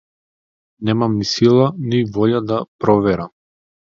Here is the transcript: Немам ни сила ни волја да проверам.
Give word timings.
Немам 0.87 1.17
ни 1.17 1.27
сила 1.31 1.67
ни 1.91 1.99
волја 2.15 2.41
да 2.53 2.57
проверам. 2.85 3.31